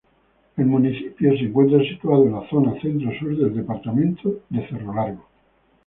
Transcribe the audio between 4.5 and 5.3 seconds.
Cerro Largo.